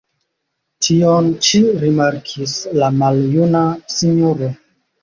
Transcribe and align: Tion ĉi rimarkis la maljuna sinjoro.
Tion 0.87 1.29
ĉi 1.49 1.61
rimarkis 1.83 2.57
la 2.81 2.91
maljuna 3.05 3.67
sinjoro. 3.99 4.55